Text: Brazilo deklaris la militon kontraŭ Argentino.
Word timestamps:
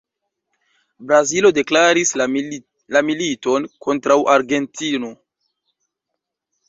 Brazilo 1.11 1.51
deklaris 1.57 2.13
la 2.21 3.03
militon 3.09 3.69
kontraŭ 3.87 4.19
Argentino. 4.37 5.13